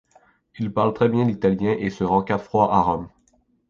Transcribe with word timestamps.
Il 0.57 0.73
parle 0.73 0.95
très 0.95 1.09
bien 1.09 1.25
l'italien 1.27 1.73
et 1.77 1.91
se 1.91 2.03
rend 2.03 2.23
quatre 2.23 2.49
fois 2.49 2.73
à 2.73 2.81
Rome. 2.81 3.07